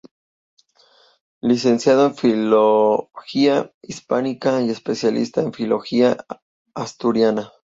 Licenciado 1.41 2.07
en 2.07 2.15
filología 2.15 3.71
hispánica 3.83 4.59
y 4.63 4.71
especialista 4.71 5.43
en 5.43 5.53
filología 5.53 6.17
asturiana. 6.73 7.51